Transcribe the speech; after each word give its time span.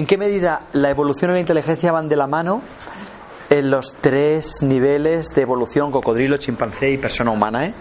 ¿En 0.00 0.06
qué 0.06 0.16
medida 0.16 0.62
la 0.72 0.88
evolución 0.88 1.32
y 1.32 1.34
la 1.34 1.40
inteligencia 1.40 1.92
van 1.92 2.08
de 2.08 2.16
la 2.16 2.26
mano 2.26 2.62
en 3.50 3.70
los 3.70 3.92
tres 4.00 4.62
niveles 4.62 5.26
de 5.34 5.42
evolución 5.42 5.92
cocodrilo, 5.92 6.38
chimpancé 6.38 6.92
y 6.92 6.96
persona 6.96 7.30
humana? 7.32 7.66
¿eh? 7.66 7.74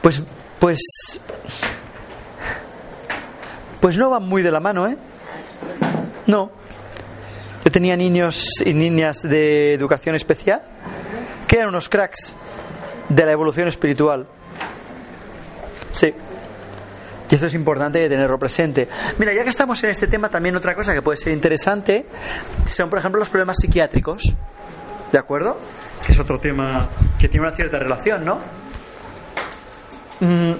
Pues, 0.00 0.22
pues, 0.60 0.78
pues 3.80 3.98
no 3.98 4.10
van 4.10 4.28
muy 4.28 4.42
de 4.42 4.52
la 4.52 4.60
mano, 4.60 4.86
¿eh? 4.86 4.96
No. 6.28 6.52
Yo 7.64 7.72
tenía 7.72 7.96
niños 7.96 8.46
y 8.64 8.74
niñas 8.74 9.22
de 9.22 9.74
educación 9.74 10.14
especial 10.14 10.62
que 11.48 11.56
eran 11.56 11.70
unos 11.70 11.88
cracks 11.88 12.32
de 13.08 13.26
la 13.26 13.32
evolución 13.32 13.66
espiritual. 13.66 14.28
Sí. 15.90 16.14
Y 17.28 17.34
esto 17.34 17.46
es 17.46 17.54
importante 17.54 18.08
tenerlo 18.08 18.38
presente. 18.38 18.88
Mira, 19.18 19.32
ya 19.32 19.42
que 19.42 19.48
estamos 19.48 19.82
en 19.84 19.90
este 19.90 20.06
tema, 20.06 20.28
también 20.28 20.56
otra 20.56 20.74
cosa 20.74 20.92
que 20.94 21.02
puede 21.02 21.16
ser 21.16 21.32
interesante 21.32 22.06
son, 22.66 22.88
por 22.88 22.98
ejemplo, 22.98 23.18
los 23.18 23.28
problemas 23.28 23.56
psiquiátricos. 23.60 24.22
¿De 25.10 25.18
acuerdo? 25.18 25.58
Que 26.04 26.12
es 26.12 26.20
otro 26.20 26.38
tema 26.38 26.88
que 27.18 27.28
tiene 27.28 27.46
una 27.46 27.56
cierta 27.56 27.78
relación, 27.78 28.24
¿no? 28.24 28.38
Mm. 30.20 30.52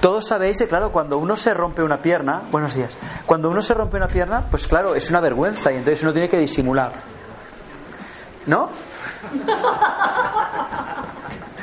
Todos 0.00 0.28
sabéis 0.28 0.58
que, 0.58 0.68
claro, 0.68 0.92
cuando 0.92 1.18
uno 1.18 1.36
se 1.36 1.52
rompe 1.52 1.82
una 1.82 2.00
pierna, 2.00 2.42
buenos 2.50 2.74
días, 2.74 2.90
cuando 3.26 3.50
uno 3.50 3.60
se 3.60 3.74
rompe 3.74 3.96
una 3.96 4.06
pierna, 4.06 4.46
pues 4.48 4.66
claro, 4.66 4.94
es 4.94 5.10
una 5.10 5.20
vergüenza 5.20 5.72
y 5.72 5.76
entonces 5.76 6.02
uno 6.02 6.12
tiene 6.12 6.28
que 6.28 6.38
disimular. 6.38 7.02
¿No? 8.46 8.68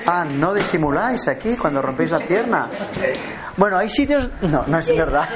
Ah, 0.08 0.24
no 0.24 0.54
disimuláis 0.54 1.28
aquí 1.28 1.56
cuando 1.56 1.82
rompéis 1.82 2.12
la 2.12 2.20
pierna. 2.20 2.68
Bueno, 3.58 3.78
hay 3.78 3.90
sitios. 3.90 4.30
No, 4.42 4.64
no 4.68 4.80
es 4.80 4.96
verdad. 4.96 5.28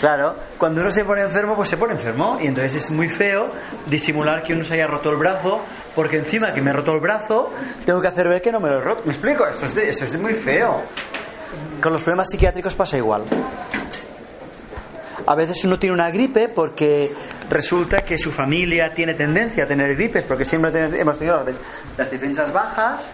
Claro, 0.00 0.36
cuando 0.58 0.82
uno 0.82 0.90
se 0.90 1.04
pone 1.04 1.22
enfermo, 1.22 1.56
pues 1.56 1.68
se 1.70 1.76
pone 1.76 1.94
enfermo. 1.94 2.38
Y 2.40 2.46
entonces 2.46 2.76
es 2.84 2.90
muy 2.90 3.08
feo 3.08 3.50
disimular 3.86 4.42
que 4.42 4.52
uno 4.52 4.64
se 4.64 4.74
haya 4.74 4.86
roto 4.86 5.10
el 5.10 5.16
brazo, 5.16 5.64
porque 5.94 6.18
encima 6.18 6.52
que 6.52 6.60
me 6.60 6.70
he 6.70 6.72
roto 6.74 6.92
el 6.92 7.00
brazo, 7.00 7.50
tengo 7.84 8.00
que 8.00 8.08
hacer 8.08 8.28
ver 8.28 8.42
que 8.42 8.52
no 8.52 8.60
me 8.60 8.68
lo 8.68 8.78
he 8.78 8.82
roto. 8.82 9.02
¿Me 9.06 9.12
explico? 9.12 9.46
Eso 9.46 9.66
es, 9.66 9.76
eso 9.76 10.04
es 10.04 10.20
muy 10.20 10.34
feo. 10.34 10.82
Con 11.80 11.92
los 11.92 12.02
problemas 12.02 12.28
psiquiátricos 12.28 12.74
pasa 12.74 12.96
igual. 12.98 13.24
A 15.26 15.34
veces 15.34 15.64
uno 15.64 15.78
tiene 15.78 15.94
una 15.94 16.10
gripe 16.10 16.48
porque 16.48 17.12
resulta 17.48 18.02
que 18.02 18.16
su 18.16 18.30
familia 18.30 18.92
tiene 18.92 19.14
tendencia 19.14 19.64
a 19.64 19.66
tener 19.66 19.96
gripes, 19.96 20.24
porque 20.24 20.44
siempre 20.44 20.70
hemos 21.00 21.18
tenido 21.18 21.44
las 21.96 22.10
defensas 22.10 22.52
bajas. 22.52 23.08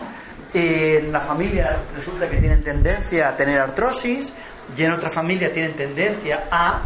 En 0.55 1.11
la 1.11 1.21
familia 1.21 1.79
resulta 1.95 2.29
que 2.29 2.37
tienen 2.37 2.63
tendencia 2.63 3.31
a 3.31 3.37
tener 3.37 3.59
artrosis 3.59 4.35
y 4.77 4.83
en 4.83 4.93
otra 4.93 5.11
familia 5.11 5.51
tienen 5.51 5.75
tendencia 5.75 6.45
a 6.51 6.83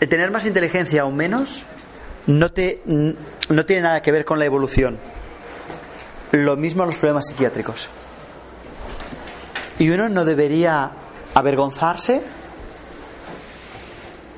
tener 0.00 0.32
más 0.32 0.44
inteligencia 0.44 1.04
o 1.04 1.12
menos 1.12 1.64
no, 2.26 2.50
te, 2.50 2.82
no 2.86 3.66
tiene 3.66 3.82
nada 3.82 4.02
que 4.02 4.12
ver 4.12 4.24
con 4.24 4.38
la 4.38 4.46
evolución. 4.46 4.98
Lo 6.32 6.56
mismo 6.56 6.84
los 6.86 6.96
problemas 6.96 7.26
psiquiátricos. 7.28 7.88
Y 9.82 9.90
uno 9.90 10.08
no 10.08 10.24
debería 10.24 10.92
avergonzarse 11.34 12.22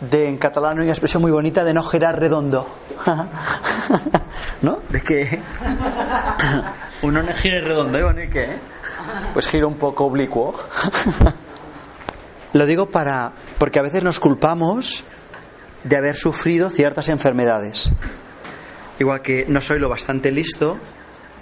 de, 0.01 0.27
en 0.27 0.39
catalán, 0.39 0.81
una 0.81 0.89
expresión 0.89 1.21
muy 1.21 1.31
bonita 1.31 1.65
de 1.65 1.75
no 1.75 1.83
girar 1.83 2.19
redondo. 2.19 2.67
¿No? 4.63 4.79
De 4.89 5.03
que 5.03 5.43
uno 7.03 7.23
no 7.23 7.35
gire 7.35 7.61
redondo, 7.61 7.99
¿y 7.99 8.03
bueno, 8.03 8.23
¿y 8.23 8.31
qué? 8.31 8.57
Pues 9.35 9.47
gira 9.47 9.67
un 9.67 9.75
poco 9.75 10.07
oblicuo. 10.07 10.59
Lo 12.55 12.65
digo 12.65 12.91
para 12.91 13.33
porque 13.59 13.81
a 13.81 13.83
veces 13.83 14.03
nos 14.03 14.21
culpamos 14.21 15.05
de 15.83 15.95
haber 15.95 16.17
sufrido 16.17 16.71
ciertas 16.71 17.11
enfermedades. 17.11 17.93
Igual 18.99 19.21
que 19.21 19.45
no 19.47 19.61
soy 19.61 19.79
lo 19.79 19.91
bastante 19.91 20.33
listo 20.33 20.79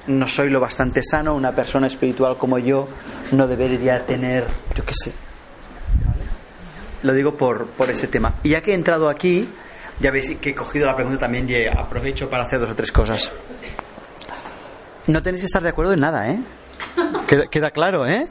no 0.06 0.26
soy 0.26 0.50
lo 0.50 0.60
bastante 0.60 1.02
sano, 1.02 1.34
una 1.34 1.52
persona 1.52 1.86
espiritual 1.86 2.36
como 2.36 2.58
yo 2.58 2.88
no 3.32 3.46
debería 3.46 4.04
tener, 4.04 4.46
yo 4.74 4.84
qué 4.84 4.92
sé. 4.94 5.12
Lo 7.02 7.14
digo 7.14 7.36
por, 7.36 7.66
por 7.66 7.90
ese 7.90 8.06
tema. 8.06 8.34
Y 8.42 8.50
ya 8.50 8.60
que 8.60 8.72
he 8.72 8.74
entrado 8.74 9.08
aquí, 9.08 9.48
ya 10.00 10.10
veis 10.10 10.36
que 10.40 10.50
he 10.50 10.54
cogido 10.54 10.86
la 10.86 10.94
pregunta 10.94 11.18
también 11.18 11.48
y 11.48 11.66
aprovecho 11.66 12.28
para 12.28 12.44
hacer 12.44 12.60
dos 12.60 12.70
o 12.70 12.74
tres 12.74 12.92
cosas. 12.92 13.32
No 15.06 15.22
tenéis 15.22 15.42
que 15.42 15.46
estar 15.46 15.62
de 15.62 15.70
acuerdo 15.70 15.94
en 15.94 16.00
nada, 16.00 16.30
¿eh? 16.30 16.38
Queda, 17.26 17.46
queda 17.48 17.70
claro, 17.70 18.06
¿eh? 18.06 18.26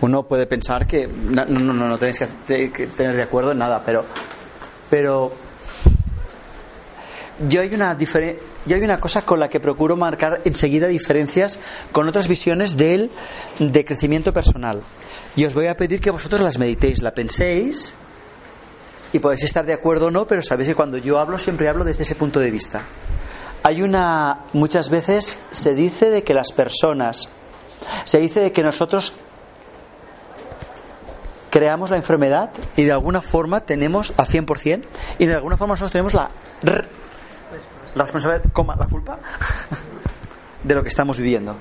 Uno 0.00 0.22
puede 0.22 0.46
pensar 0.46 0.86
que 0.86 1.06
no, 1.06 1.44
no, 1.44 1.60
no, 1.60 1.88
no 1.88 1.98
tenéis 1.98 2.18
que 2.18 2.86
tener 2.86 3.16
de 3.16 3.22
acuerdo 3.22 3.52
en 3.52 3.58
nada, 3.58 3.82
pero, 3.84 4.04
pero 4.88 5.32
yo 7.48 7.60
hay 7.62 7.74
una 7.74 7.94
yo 8.66 8.76
hay 8.76 8.82
una 8.82 9.00
cosa 9.00 9.22
con 9.22 9.40
la 9.40 9.48
que 9.48 9.60
procuro 9.60 9.96
marcar 9.96 10.42
enseguida 10.44 10.86
diferencias 10.86 11.58
con 11.92 12.08
otras 12.08 12.28
visiones 12.28 12.76
del 12.76 13.10
de 13.58 13.84
crecimiento 13.84 14.32
personal. 14.32 14.82
Y 15.36 15.44
os 15.44 15.54
voy 15.54 15.66
a 15.66 15.76
pedir 15.76 16.00
que 16.00 16.10
vosotros 16.10 16.40
las 16.40 16.58
meditéis, 16.58 17.02
la 17.02 17.14
penséis 17.14 17.94
y 19.12 19.18
podéis 19.18 19.44
estar 19.44 19.64
de 19.64 19.72
acuerdo 19.72 20.06
o 20.06 20.10
no, 20.10 20.26
pero 20.26 20.42
sabéis 20.42 20.68
que 20.68 20.74
cuando 20.74 20.98
yo 20.98 21.18
hablo 21.18 21.38
siempre 21.38 21.68
hablo 21.68 21.84
desde 21.84 22.02
ese 22.02 22.14
punto 22.14 22.40
de 22.40 22.50
vista. 22.50 22.82
Hay 23.62 23.82
una 23.82 24.44
muchas 24.52 24.88
veces 24.90 25.38
se 25.50 25.74
dice 25.74 26.10
de 26.10 26.22
que 26.22 26.34
las 26.34 26.52
personas 26.52 27.28
se 28.04 28.18
dice 28.18 28.40
de 28.40 28.52
que 28.52 28.62
nosotros 28.62 29.14
creamos 31.50 31.90
la 31.90 31.96
enfermedad 31.96 32.50
y 32.76 32.84
de 32.84 32.92
alguna 32.92 33.22
forma 33.22 33.60
tenemos 33.60 34.14
a 34.16 34.24
100% 34.24 34.82
y 35.18 35.26
de 35.26 35.34
alguna 35.34 35.56
forma 35.56 35.74
nosotros 35.74 35.92
tenemos 35.92 36.14
la 36.14 36.30
la 37.94 38.04
responsabilidad, 38.04 38.50
coma, 38.52 38.76
la 38.76 38.86
culpa 38.86 39.18
de 40.64 40.74
lo 40.74 40.82
que 40.82 40.88
estamos 40.88 41.18
viviendo. 41.18 41.56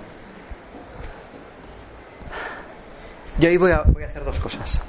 Yo 3.39 3.47
ahí 3.49 3.57
voy 3.57 3.71
a, 3.71 3.83
voy 3.83 4.03
a 4.03 4.07
hacer 4.07 4.23
dos 4.25 4.39
cosas. 4.39 4.81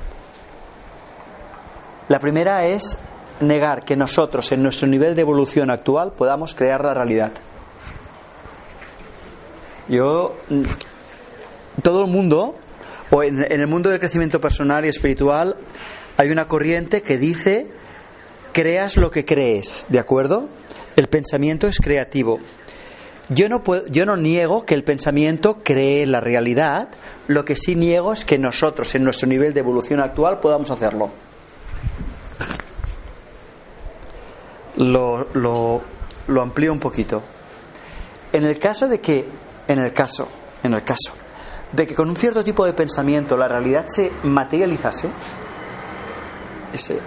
La 2.08 2.18
primera 2.18 2.66
es 2.66 2.98
negar 3.40 3.84
que 3.84 3.96
nosotros, 3.96 4.50
en 4.52 4.62
nuestro 4.62 4.88
nivel 4.88 5.14
de 5.14 5.20
evolución 5.20 5.70
actual, 5.70 6.12
podamos 6.12 6.54
crear 6.54 6.84
la 6.84 6.92
realidad. 6.92 7.32
Yo, 9.88 10.36
mm, 10.48 10.64
todo 11.82 12.04
el 12.04 12.10
mundo, 12.10 12.56
o 13.10 13.22
en, 13.22 13.44
en, 13.44 13.60
el 13.60 13.66
mundo 13.66 13.90
del 13.90 14.00
crecimiento 14.00 14.40
personal 14.40 14.84
y 14.84 14.88
espiritual, 14.88 15.56
hay 16.16 16.30
una 16.30 16.48
corriente 16.48 17.02
que 17.02 17.16
dice, 17.16 17.68
creas 18.52 18.96
lo 18.96 19.10
que 19.10 19.24
crees, 19.24 19.86
¿de 19.88 20.00
acuerdo? 20.00 20.48
El 21.00 21.08
pensamiento 21.08 21.66
es 21.66 21.78
creativo. 21.78 22.40
Yo 23.30 23.48
no, 23.48 23.62
yo 23.86 24.04
no 24.04 24.18
niego 24.18 24.66
que 24.66 24.74
el 24.74 24.84
pensamiento 24.84 25.60
cree 25.64 26.04
la 26.04 26.20
realidad, 26.20 26.90
lo 27.26 27.46
que 27.46 27.56
sí 27.56 27.74
niego 27.74 28.12
es 28.12 28.26
que 28.26 28.36
nosotros, 28.36 28.94
en 28.94 29.04
nuestro 29.04 29.26
nivel 29.26 29.54
de 29.54 29.60
evolución 29.60 30.00
actual, 30.00 30.40
podamos 30.40 30.70
hacerlo. 30.70 31.10
Lo, 34.76 35.26
lo, 35.32 35.80
lo 36.28 36.42
amplío 36.42 36.70
un 36.70 36.80
poquito. 36.80 37.22
En 38.30 38.44
el 38.44 38.58
caso 38.58 38.86
de 38.86 39.00
que, 39.00 39.26
en 39.68 39.78
el 39.78 39.94
caso, 39.94 40.28
en 40.62 40.74
el 40.74 40.82
caso, 40.82 41.12
de 41.72 41.86
que 41.86 41.94
con 41.94 42.10
un 42.10 42.16
cierto 42.16 42.44
tipo 42.44 42.66
de 42.66 42.74
pensamiento 42.74 43.38
la 43.38 43.48
realidad 43.48 43.86
se 43.88 44.12
materializase, 44.22 45.08
ese, 46.74 47.00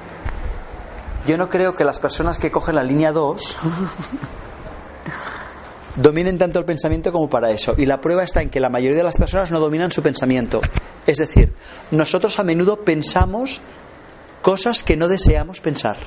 yo 1.25 1.37
no 1.37 1.49
creo 1.49 1.75
que 1.75 1.83
las 1.83 1.99
personas 1.99 2.37
que 2.37 2.51
cogen 2.51 2.75
la 2.75 2.83
línea 2.83 3.11
2 3.11 3.57
dominen 5.97 6.37
tanto 6.37 6.59
el 6.59 6.65
pensamiento 6.65 7.11
como 7.11 7.29
para 7.29 7.51
eso. 7.51 7.75
Y 7.77 7.85
la 7.85 8.01
prueba 8.01 8.23
está 8.23 8.41
en 8.41 8.49
que 8.49 8.59
la 8.59 8.69
mayoría 8.69 8.97
de 8.97 9.03
las 9.03 9.17
personas 9.17 9.51
no 9.51 9.59
dominan 9.59 9.91
su 9.91 10.01
pensamiento. 10.01 10.61
Es 11.05 11.17
decir, 11.17 11.53
nosotros 11.91 12.39
a 12.39 12.43
menudo 12.43 12.83
pensamos 12.83 13.61
cosas 14.41 14.83
que 14.83 14.97
no 14.97 15.07
deseamos 15.07 15.61
pensar. 15.61 15.97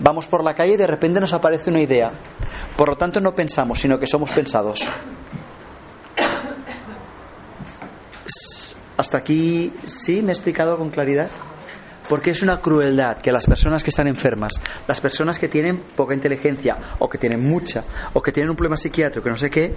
Vamos 0.00 0.26
por 0.26 0.42
la 0.42 0.54
calle 0.54 0.74
y 0.74 0.76
de 0.76 0.86
repente 0.86 1.20
nos 1.20 1.32
aparece 1.32 1.70
una 1.70 1.80
idea. 1.80 2.12
Por 2.76 2.88
lo 2.88 2.96
tanto, 2.96 3.20
no 3.20 3.34
pensamos, 3.34 3.80
sino 3.80 3.98
que 3.98 4.06
somos 4.06 4.30
pensados. 4.30 4.88
Hasta 8.96 9.18
aquí, 9.18 9.72
¿sí? 9.84 10.22
¿Me 10.22 10.32
he 10.32 10.34
explicado 10.34 10.78
con 10.78 10.90
claridad? 10.90 11.28
Porque 12.12 12.32
es 12.32 12.42
una 12.42 12.60
crueldad 12.60 13.16
que 13.16 13.32
las 13.32 13.46
personas 13.46 13.82
que 13.82 13.88
están 13.88 14.06
enfermas, 14.06 14.52
las 14.86 15.00
personas 15.00 15.38
que 15.38 15.48
tienen 15.48 15.78
poca 15.96 16.12
inteligencia, 16.12 16.76
o 16.98 17.08
que 17.08 17.16
tienen 17.16 17.42
mucha, 17.42 17.84
o 18.12 18.20
que 18.20 18.32
tienen 18.32 18.50
un 18.50 18.56
problema 18.56 18.76
psiquiátrico, 18.76 19.30
no 19.30 19.38
sé 19.38 19.48
qué, 19.48 19.74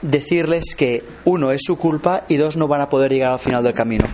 decirles 0.00 0.76
que 0.76 1.02
uno 1.24 1.50
es 1.50 1.62
su 1.64 1.76
culpa 1.76 2.22
y 2.28 2.36
dos 2.36 2.56
no 2.56 2.68
van 2.68 2.82
a 2.82 2.88
poder 2.88 3.10
llegar 3.10 3.32
al 3.32 3.40
final 3.40 3.64
del 3.64 3.74
camino. 3.74 4.06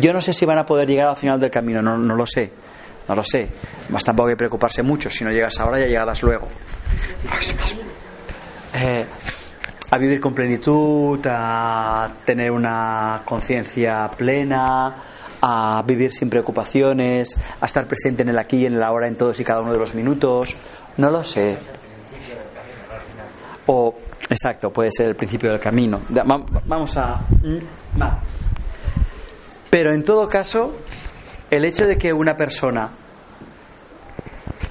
Yo 0.00 0.12
no 0.12 0.20
sé 0.20 0.32
si 0.32 0.44
van 0.44 0.58
a 0.58 0.66
poder 0.66 0.88
llegar 0.88 1.10
al 1.10 1.16
final 1.16 1.38
del 1.38 1.52
camino, 1.52 1.80
no, 1.80 1.96
no 1.96 2.16
lo 2.16 2.26
sé, 2.26 2.50
no 3.06 3.14
lo 3.14 3.22
sé. 3.22 3.48
Más 3.90 4.02
tampoco 4.02 4.30
hay 4.30 4.32
que 4.32 4.38
preocuparse 4.38 4.82
mucho, 4.82 5.10
si 5.10 5.22
no 5.22 5.30
llegas 5.30 5.60
ahora 5.60 5.78
ya 5.78 5.86
llegarás 5.86 6.24
luego. 6.24 6.48
Eh, 8.74 9.04
a 9.92 9.98
vivir 9.98 10.20
con 10.20 10.34
plenitud, 10.34 11.20
a 11.24 12.09
tener 12.24 12.50
una 12.50 13.22
conciencia 13.24 14.10
plena, 14.16 14.96
a 15.42 15.82
vivir 15.86 16.12
sin 16.12 16.28
preocupaciones, 16.28 17.40
a 17.60 17.66
estar 17.66 17.86
presente 17.86 18.22
en 18.22 18.28
el 18.28 18.38
aquí 18.38 18.58
y 18.58 18.66
en 18.66 18.74
el 18.74 18.82
ahora 18.82 19.08
en 19.08 19.16
todos 19.16 19.38
y 19.40 19.44
cada 19.44 19.60
uno 19.60 19.72
de 19.72 19.78
los 19.78 19.94
minutos. 19.94 20.54
No 20.96 21.10
lo 21.10 21.24
sé. 21.24 21.58
O, 23.66 23.94
exacto, 24.28 24.72
puede 24.72 24.90
ser 24.90 25.08
el 25.08 25.16
principio 25.16 25.50
del 25.50 25.60
camino. 25.60 26.00
Vamos 26.66 26.96
a. 26.96 27.20
Mm, 27.42 28.02
Pero 29.70 29.92
en 29.92 30.04
todo 30.04 30.28
caso, 30.28 30.76
el 31.50 31.64
hecho 31.64 31.86
de 31.86 31.96
que 31.96 32.12
una 32.12 32.36
persona 32.36 32.90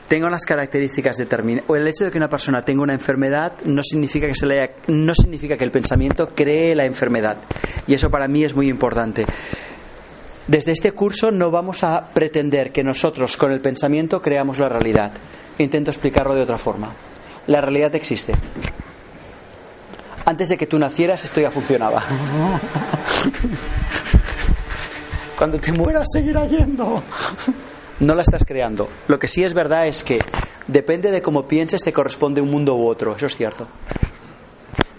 tenga 0.10 0.28
unas 0.28 0.44
características 0.44 1.16
determinadas, 1.18 1.70
o 1.70 1.76
el 1.76 1.88
hecho 1.88 2.04
de 2.04 2.12
que 2.12 2.18
una 2.18 2.30
persona 2.30 2.66
tenga 2.66 2.82
una 2.82 2.94
enfermedad 2.94 3.54
no 3.64 3.84
significa 3.84 4.28
que 4.28 4.34
se 4.36 4.48
le 4.48 4.72
no 4.88 5.14
significa 5.14 5.56
que 5.56 5.64
el 5.64 5.72
pensamiento 5.72 6.30
cree 6.30 6.76
la 6.76 6.86
enfermedad. 6.86 7.38
Y 7.88 7.94
eso 7.94 8.10
para 8.10 8.28
mí 8.28 8.44
es 8.44 8.56
muy 8.56 8.68
importante. 8.68 9.26
Desde 10.48 10.72
este 10.72 10.94
curso 10.94 11.30
no 11.30 11.52
vamos 11.52 11.84
a 11.84 12.08
pretender 12.12 12.72
que 12.72 12.84
nosotros 12.84 13.38
con 13.38 13.52
el 13.52 13.62
pensamiento 13.62 14.20
creamos 14.20 14.58
la 14.58 14.68
realidad. 14.68 15.12
Intento 15.60 15.92
explicarlo 15.92 16.34
de 16.34 16.42
otra 16.42 16.58
forma. 16.58 16.92
La 17.46 17.62
realidad 17.62 17.94
existe. 17.94 18.34
Antes 20.26 20.50
de 20.50 20.58
que 20.58 20.66
tú 20.66 20.80
nacieras 20.80 21.24
esto 21.24 21.40
ya 21.40 21.52
funcionaba. 21.52 22.04
Cuando 25.38 25.60
te 25.60 25.72
mueras 25.72 26.08
seguirá 26.12 26.48
yendo 26.48 27.04
no 28.00 28.16
la 28.16 28.22
estás 28.22 28.46
creando. 28.46 28.90
Lo 29.08 29.20
que 29.20 29.28
sí 29.28 29.44
es 29.44 29.54
verdad 29.54 29.88
es 29.88 30.04
que 30.04 30.20
depende 30.68 31.12
de 31.12 31.22
cómo 31.22 31.48
pienses 31.48 31.82
te 31.82 31.94
corresponde 31.94 32.42
un 32.42 32.52
mundo 32.52 32.76
u 32.76 32.88
otro, 32.88 33.16
eso 33.16 33.26
es 33.26 33.36
cierto. 33.36 33.68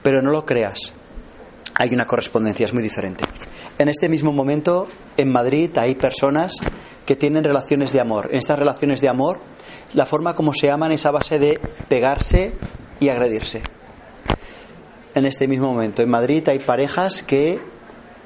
Pero 0.02 0.23
no 0.23 0.31
lo 0.31 0.44
creas. 0.44 0.93
Hay 1.75 1.94
una 1.94 2.06
correspondencia, 2.06 2.67
es 2.67 2.75
muy 2.75 2.82
diferente. 2.82 3.25
En 3.79 3.88
este 3.88 4.08
mismo 4.08 4.32
momento, 4.32 4.88
en 5.17 5.32
Madrid, 5.32 5.70
hay 5.79 5.94
personas 5.94 6.52
que 7.06 7.17
tienen 7.17 7.44
relaciones 7.44 7.93
de 7.93 8.00
amor. 8.00 8.29
En 8.31 8.38
estas 8.38 8.58
relaciones 8.58 9.00
de 9.00 9.08
amor, 9.08 9.41
la 9.94 10.05
forma 10.05 10.37
como 10.37 10.52
se 10.52 10.70
aman 10.70 10.93
es 10.93 11.06
a 11.06 11.11
base 11.11 11.38
de 11.38 11.58
pegarse 11.88 12.52
y 12.99 13.08
agredirse. 13.08 13.62
En 15.14 15.25
este 15.25 15.49
mismo 15.49 15.73
momento, 15.73 16.02
en 16.02 16.11
Madrid 16.11 16.47
hay 16.49 16.58
parejas 16.58 17.23
que 17.23 17.61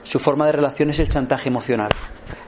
su 0.02 0.18
forma 0.18 0.46
de 0.46 0.52
relación 0.52 0.90
es 0.90 0.98
el 0.98 1.08
chantaje 1.08 1.48
emocional 1.48 1.90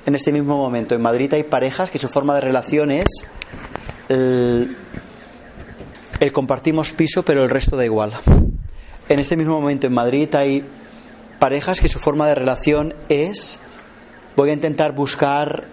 en 0.07 0.15
este 0.15 0.33
mismo 0.33 0.57
momento. 0.57 0.95
En 0.95 1.03
Madrid 1.03 1.35
hay 1.35 1.43
parejas 1.43 1.91
que 1.91 1.99
su 1.99 2.09
forma 2.09 2.35
de 2.37 2.41
relación 2.41 2.91
es 2.91 3.07
el, 4.09 4.77
compartimos 6.33 6.93
piso, 6.93 7.25
pero 7.25 7.43
el 7.43 7.51
resto 7.51 7.77
da 7.77 7.85
igual. 7.85 8.13
En 9.09 9.19
este 9.19 9.37
mismo 9.37 9.61
momento 9.61 9.87
en 9.87 9.93
Madrid 9.93 10.33
hay 10.35 10.65
parejas 11.39 11.81
que 11.81 11.89
su 11.89 11.99
forma 11.99 12.27
de 12.29 12.37
relación 12.37 12.95
es 13.09 13.59
voy 14.37 14.51
a 14.51 14.53
intentar 14.53 14.93
buscar 14.93 15.67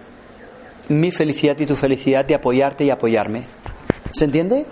mi 0.88 1.10
felicidad 1.10 1.58
y 1.60 1.66
tu 1.66 1.76
felicidad 1.76 2.24
de 2.24 2.34
apoyarte 2.34 2.84
y 2.84 2.90
apoyarme. 2.90 3.44
¿Se 4.10 4.24
entiende? 4.24 4.66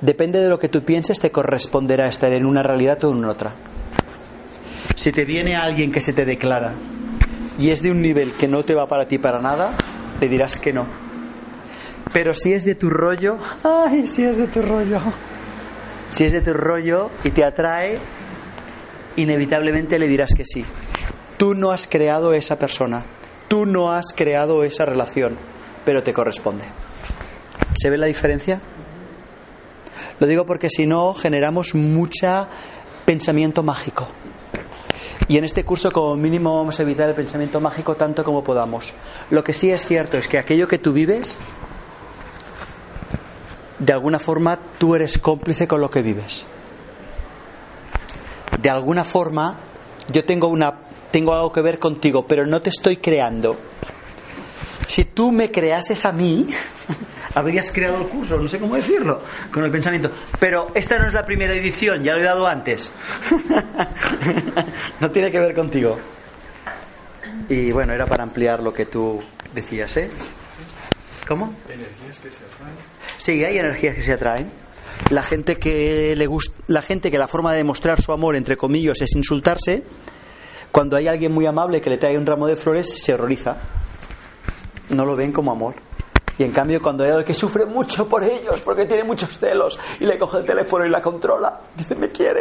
Depende 0.00 0.40
de 0.40 0.48
lo 0.48 0.58
que 0.58 0.68
tú 0.68 0.82
pienses, 0.82 1.20
te 1.20 1.30
corresponderá 1.30 2.06
estar 2.06 2.32
en 2.32 2.46
una 2.46 2.62
realidad 2.62 3.02
o 3.04 3.12
en 3.12 3.24
otra. 3.24 3.52
Si 4.94 5.12
te 5.12 5.24
viene 5.24 5.56
alguien 5.56 5.92
que 5.92 6.00
se 6.00 6.12
te 6.12 6.24
declara 6.24 6.74
y 7.60 7.70
es 7.70 7.82
de 7.82 7.90
un 7.90 8.00
nivel 8.00 8.32
que 8.32 8.48
no 8.48 8.64
te 8.64 8.74
va 8.74 8.88
para 8.88 9.06
ti 9.06 9.18
para 9.18 9.40
nada, 9.40 9.74
le 10.18 10.28
dirás 10.28 10.58
que 10.58 10.72
no. 10.72 10.86
Pero 12.10 12.34
si 12.34 12.54
es 12.54 12.64
de 12.64 12.74
tu 12.74 12.88
rollo, 12.88 13.36
ay, 13.62 14.06
si 14.06 14.24
es 14.24 14.38
de 14.38 14.46
tu 14.46 14.62
rollo. 14.62 14.98
Si 16.08 16.24
es 16.24 16.32
de 16.32 16.40
tu 16.40 16.54
rollo 16.54 17.10
y 17.22 17.30
te 17.30 17.44
atrae, 17.44 17.98
inevitablemente 19.16 19.98
le 19.98 20.08
dirás 20.08 20.30
que 20.34 20.44
sí. 20.44 20.64
Tú 21.36 21.54
no 21.54 21.70
has 21.70 21.86
creado 21.86 22.32
esa 22.32 22.58
persona, 22.58 23.04
tú 23.46 23.66
no 23.66 23.92
has 23.92 24.06
creado 24.16 24.64
esa 24.64 24.86
relación, 24.86 25.36
pero 25.84 26.02
te 26.02 26.14
corresponde. 26.14 26.64
¿Se 27.76 27.90
ve 27.90 27.98
la 27.98 28.06
diferencia? 28.06 28.60
Lo 30.18 30.26
digo 30.26 30.46
porque 30.46 30.70
si 30.70 30.86
no 30.86 31.12
generamos 31.12 31.74
mucha 31.74 32.48
pensamiento 33.04 33.62
mágico. 33.62 34.08
Y 35.30 35.38
en 35.38 35.44
este 35.44 35.64
curso 35.64 35.92
como 35.92 36.16
mínimo 36.16 36.56
vamos 36.56 36.80
a 36.80 36.82
evitar 36.82 37.08
el 37.08 37.14
pensamiento 37.14 37.60
mágico 37.60 37.94
tanto 37.94 38.24
como 38.24 38.42
podamos. 38.42 38.92
Lo 39.30 39.44
que 39.44 39.52
sí 39.52 39.70
es 39.70 39.86
cierto 39.86 40.18
es 40.18 40.26
que 40.26 40.38
aquello 40.38 40.66
que 40.66 40.78
tú 40.78 40.92
vives, 40.92 41.38
de 43.78 43.92
alguna 43.92 44.18
forma 44.18 44.58
tú 44.76 44.96
eres 44.96 45.18
cómplice 45.18 45.68
con 45.68 45.80
lo 45.80 45.88
que 45.88 46.02
vives. 46.02 46.44
De 48.60 48.70
alguna 48.70 49.04
forma 49.04 49.54
yo 50.10 50.24
tengo 50.24 50.48
una 50.48 50.74
tengo 51.12 51.32
algo 51.32 51.52
que 51.52 51.62
ver 51.62 51.78
contigo, 51.78 52.26
pero 52.26 52.44
no 52.44 52.60
te 52.60 52.70
estoy 52.70 52.96
creando. 52.96 53.56
Si 54.88 55.04
tú 55.04 55.30
me 55.30 55.52
creases 55.52 56.06
a 56.06 56.10
mí, 56.10 56.48
habrías 57.34 57.70
creado 57.70 57.98
el 57.98 58.08
curso, 58.08 58.38
no 58.38 58.48
sé 58.48 58.58
cómo 58.58 58.76
decirlo, 58.76 59.22
con 59.52 59.64
el 59.64 59.70
pensamiento. 59.70 60.10
Pero 60.38 60.70
esta 60.74 60.98
no 60.98 61.06
es 61.06 61.12
la 61.12 61.24
primera 61.24 61.54
edición, 61.54 62.02
ya 62.02 62.14
lo 62.14 62.20
he 62.20 62.24
dado 62.24 62.46
antes. 62.46 62.92
no 65.00 65.10
tiene 65.10 65.30
que 65.30 65.40
ver 65.40 65.54
contigo. 65.54 65.98
Y 67.48 67.72
bueno, 67.72 67.92
era 67.92 68.06
para 68.06 68.22
ampliar 68.22 68.62
lo 68.62 68.72
que 68.72 68.86
tú 68.86 69.20
decías, 69.54 69.96
¿eh? 69.96 70.10
¿Cómo? 71.26 71.54
Energías 71.68 72.18
que 72.18 72.30
se 72.30 72.44
atraen. 72.44 72.74
Sí, 73.18 73.44
hay 73.44 73.58
energías 73.58 73.94
que 73.94 74.02
se 74.02 74.12
atraen. 74.12 74.50
La 75.10 75.22
gente 75.22 75.56
que 75.56 76.14
le 76.16 76.26
gusta, 76.26 76.54
la 76.66 76.82
gente 76.82 77.10
que 77.10 77.18
la 77.18 77.28
forma 77.28 77.52
de 77.52 77.58
demostrar 77.58 78.00
su 78.00 78.12
amor 78.12 78.36
entre 78.36 78.56
comillas 78.56 79.00
es 79.00 79.14
insultarse, 79.16 79.82
cuando 80.70 80.96
hay 80.96 81.08
alguien 81.08 81.32
muy 81.32 81.46
amable 81.46 81.80
que 81.80 81.90
le 81.90 81.98
trae 81.98 82.16
un 82.16 82.26
ramo 82.26 82.46
de 82.46 82.56
flores 82.56 83.02
se 83.02 83.14
horroriza. 83.14 83.56
No 84.90 85.04
lo 85.04 85.16
ven 85.16 85.32
como 85.32 85.50
amor. 85.50 85.74
Y 86.40 86.44
en 86.44 86.52
cambio, 86.52 86.80
cuando 86.80 87.04
hay 87.04 87.10
alguien 87.10 87.26
que 87.26 87.34
sufre 87.34 87.66
mucho 87.66 88.08
por 88.08 88.24
ellos, 88.24 88.62
porque 88.62 88.86
tiene 88.86 89.04
muchos 89.04 89.38
celos, 89.38 89.78
y 89.98 90.06
le 90.06 90.16
coge 90.18 90.38
el 90.38 90.46
teléfono 90.46 90.86
y 90.86 90.88
la 90.88 91.02
controla, 91.02 91.60
dice, 91.76 91.94
me 91.94 92.08
quiere. 92.08 92.40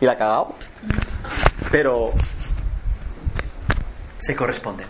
Y 0.00 0.04
la 0.04 0.12
ha 0.14 0.18
cagado. 0.18 0.56
Pero 1.70 2.10
se 4.18 4.34
corresponde. 4.34 4.84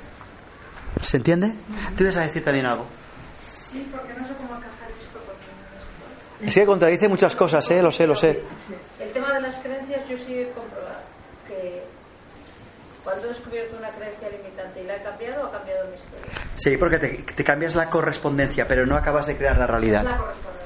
¿Se 1.03 1.19
entiende? 1.19 1.53
¿Tú 1.99 2.05
ibas 2.05 2.17
a 2.17 2.23
decir 2.23 2.43
también 2.43 2.65
algo? 2.65 2.87
Sí, 3.43 3.87
porque 3.93 4.15
no 4.19 4.27
sé 4.27 4.33
cómo 4.37 4.57
encajar 4.57 4.89
esto. 4.99 5.19
Porque 5.27 6.47
Es 6.49 6.55
que 6.55 6.65
contradice 6.65 7.09
muchas 7.11 7.37
cosas, 7.37 7.71
¿eh? 7.73 7.83
Lo 7.83 7.93
sé, 7.93 8.07
lo 8.07 8.17
sé. 8.17 8.43
El 9.01 9.13
tema 9.13 9.35
de 9.35 9.43
las 9.43 9.59
creencias, 9.59 10.09
yo 10.09 10.17
sí 10.17 10.39
he 10.39 10.47
cuando 13.05 13.27
he 13.27 13.29
descubierto 13.29 13.77
una 13.77 13.91
creencia 13.91 14.29
limitante 14.31 14.83
y 14.83 14.87
la 14.87 14.97
he 14.97 15.03
cambiado, 15.03 15.47
ha 15.47 15.53
cambiado 15.53 15.89
mi 15.89 15.95
historia. 15.95 16.27
Sí, 16.57 16.77
porque 16.79 16.99
te, 16.99 17.45
cambias 17.45 17.75
la 17.75 17.91
correspondencia, 17.91 18.67
pero 18.67 18.87
no 18.87 18.97
acabas 18.97 19.27
de 19.27 19.37
crear 19.37 19.59
la 19.59 19.67
realidad. 19.67 20.05
La 20.05 20.19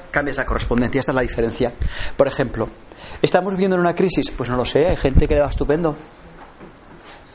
cambias 0.09 0.37
la 0.37 0.45
correspondencia, 0.45 0.99
esta 0.99 1.11
es 1.11 1.15
la 1.15 1.21
diferencia. 1.21 1.73
Por 2.15 2.27
ejemplo, 2.27 2.69
¿estamos 3.21 3.53
viviendo 3.53 3.75
en 3.75 3.81
una 3.81 3.93
crisis? 3.93 4.31
Pues 4.31 4.49
no 4.49 4.55
lo 4.55 4.65
sé, 4.65 4.87
hay 4.87 4.95
gente 4.95 5.27
que 5.27 5.35
le 5.35 5.41
va 5.41 5.49
estupendo. 5.49 5.95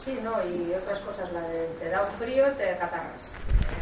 Sí, 0.04 0.18
no, 0.22 0.42
y 0.42 0.72
otras 0.74 0.98
cosas, 1.00 1.30
la 1.32 1.42
de 1.48 1.66
te 1.78 1.88
da 1.90 2.02
un 2.02 2.12
frío, 2.18 2.46
te 2.54 2.76
catarras. 2.78 3.22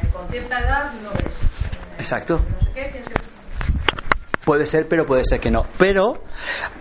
Eh, 0.02 0.08
con 0.12 0.28
cierta 0.28 0.60
edad 0.60 0.92
no 1.02 1.10
ves. 1.10 1.24
Eh, 1.24 1.96
Exacto. 1.98 2.38
No 2.38 2.66
sé 2.66 2.72
qué, 2.74 3.02
Puede 4.44 4.66
ser, 4.66 4.88
pero 4.88 5.06
puede 5.06 5.24
ser 5.24 5.40
que 5.40 5.50
no. 5.50 5.66
Pero 5.78 6.22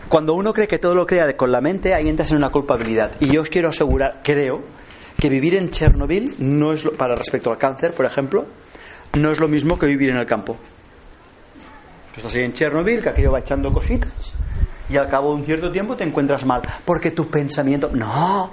cuando 0.09 0.33
uno 0.33 0.53
cree 0.53 0.67
que 0.67 0.79
todo 0.79 0.95
lo 0.95 1.05
crea 1.05 1.37
con 1.37 1.51
la 1.51 1.61
mente, 1.61 1.93
ahí 1.93 2.09
entras 2.09 2.31
en 2.31 2.37
una 2.37 2.49
culpabilidad. 2.49 3.11
Y 3.19 3.27
yo 3.27 3.41
os 3.41 3.49
quiero 3.49 3.69
asegurar, 3.69 4.21
creo, 4.23 4.61
que 5.21 5.29
vivir 5.29 5.53
en 5.53 5.69
Chernobyl 5.69 6.33
no 6.39 6.73
es 6.73 6.83
lo, 6.83 6.93
para 6.93 7.15
respecto 7.15 7.51
al 7.51 7.57
cáncer, 7.57 7.93
por 7.93 8.05
ejemplo, 8.05 8.47
no 9.13 9.31
es 9.31 9.39
lo 9.39 9.47
mismo 9.47 9.77
que 9.77 9.85
vivir 9.85 10.09
en 10.09 10.17
el 10.17 10.25
campo. 10.25 10.57
Estás 12.17 12.33
ahí 12.33 12.43
en 12.43 12.53
Chernobyl, 12.53 13.01
que 13.01 13.09
aquello 13.09 13.31
va 13.31 13.39
echando 13.39 13.71
cositas, 13.71 14.11
y 14.89 14.97
al 14.97 15.07
cabo 15.07 15.29
de 15.29 15.35
un 15.35 15.45
cierto 15.45 15.71
tiempo 15.71 15.95
te 15.95 16.03
encuentras 16.03 16.45
mal, 16.45 16.61
porque 16.83 17.11
tu 17.11 17.29
pensamiento, 17.29 17.89
no, 17.93 18.49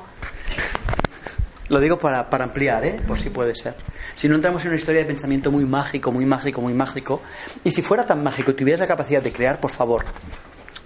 Lo 1.69 1.81
digo 1.81 1.99
para, 1.99 2.31
para 2.31 2.45
ampliar, 2.45 2.85
¿eh? 2.85 3.01
por 3.07 3.21
si 3.21 3.31
puede 3.31 3.55
ser. 3.55 3.75
Si 4.15 4.29
no 4.29 4.37
entramos 4.37 4.63
en 4.65 4.69
una 4.69 4.77
historia 4.77 5.01
de 5.03 5.07
pensamiento 5.07 5.51
muy 5.51 5.65
mágico, 5.65 6.11
muy 6.11 6.25
mágico, 6.25 6.61
muy 6.61 6.73
mágico, 6.73 7.21
y 7.63 7.71
si 7.71 7.83
fuera 7.83 8.07
tan 8.07 8.23
mágico 8.23 8.53
y 8.53 8.55
tuvieras 8.55 8.81
la 8.81 8.87
capacidad 8.87 9.23
de 9.23 9.33
crear, 9.33 9.61
por 9.61 9.71
favor, 9.71 10.05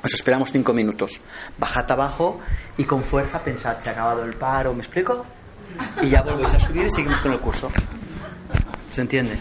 os 0.03 0.13
esperamos 0.13 0.51
cinco 0.51 0.73
minutos. 0.73 1.21
Bajad 1.59 1.91
abajo 1.93 2.41
y 2.77 2.85
con 2.85 3.05
fuerza 3.05 3.39
pensad, 3.43 3.79
se 3.79 3.91
ha 3.91 3.93
acabado 3.93 4.25
el 4.25 4.35
paro, 4.35 4.75
¿me 4.75 4.81
explico? 4.81 5.25
Y 6.03 6.11
ya 6.11 6.23
volvéis 6.23 6.55
a 6.55 6.61
subir 6.61 6.87
y 6.87 6.91
seguimos 6.91 7.21
con 7.21 7.33
el 7.33 7.39
curso. 7.39 7.71
¿Se 8.91 9.01
entiende? 9.01 9.39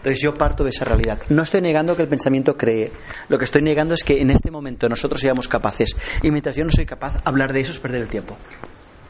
Entonces 0.00 0.20
yo 0.22 0.34
parto 0.34 0.64
de 0.64 0.70
esa 0.70 0.84
realidad. 0.84 1.18
No 1.28 1.42
estoy 1.42 1.60
negando 1.60 1.94
que 1.94 2.02
el 2.02 2.08
pensamiento 2.08 2.56
cree. 2.56 2.90
Lo 3.28 3.38
que 3.38 3.44
estoy 3.44 3.62
negando 3.62 3.94
es 3.94 4.02
que 4.02 4.20
en 4.20 4.30
este 4.30 4.50
momento 4.50 4.88
nosotros 4.88 5.20
seamos 5.20 5.46
capaces. 5.46 5.94
Y 6.22 6.30
mientras 6.30 6.56
yo 6.56 6.64
no 6.64 6.70
soy 6.70 6.86
capaz, 6.86 7.20
hablar 7.24 7.52
de 7.52 7.60
eso 7.60 7.72
es 7.72 7.78
perder 7.78 8.02
el 8.02 8.08
tiempo. 8.08 8.36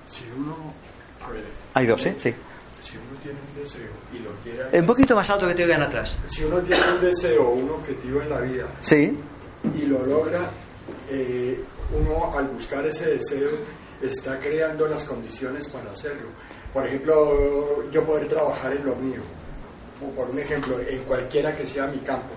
Si 0.07 0.25
uno. 0.37 0.90
Hay 1.75 1.87
dos, 1.87 2.05
¿eh? 2.07 2.15
Sí. 2.19 2.35
Si 2.83 2.97
uno 2.97 3.21
tiene 3.23 3.39
un 3.41 3.63
deseo 3.63 3.89
y 4.13 4.19
lo 4.21 4.31
quiere. 4.43 4.81
Un 4.81 4.87
poquito 4.87 5.15
más 5.15 5.29
alto 5.31 5.47
que 5.49 5.55
te 5.55 5.65
oigan 5.65 5.83
atrás. 5.83 6.17
Si 6.29 6.43
uno 6.45 6.59
tiene 6.61 6.93
un 6.95 7.01
deseo, 7.01 7.51
un 7.51 7.71
objetivo 7.71 8.23
en 8.23 8.31
la 8.31 8.41
vida 8.41 8.67
Sí. 8.81 9.17
y 9.75 9.83
lo 9.87 10.05
logra, 10.07 10.41
eh, 11.11 11.63
uno 11.99 12.33
al 12.37 12.49
buscar 12.49 12.85
ese 12.87 13.11
deseo 13.17 13.51
está 14.03 14.39
creando 14.41 14.87
las 14.87 15.05
condiciones 15.05 15.69
para 15.69 15.91
hacerlo. 15.93 16.29
Por 16.73 16.87
ejemplo, 16.87 17.91
yo 17.91 18.05
poder 18.05 18.29
trabajar 18.29 18.73
en 18.73 18.87
lo 18.87 18.97
mío, 18.97 19.21
o 20.03 20.11
por 20.17 20.31
un 20.31 20.39
ejemplo, 20.39 20.79
en 20.81 21.01
cualquiera 21.05 21.55
que 21.55 21.67
sea 21.67 21.87
mi 21.87 21.99
campo. 21.99 22.33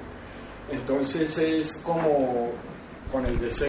Entonces 0.72 1.38
es 1.38 1.74
como 1.84 2.52
con 3.12 3.25
el 3.25 3.40
deseo. 3.40 3.62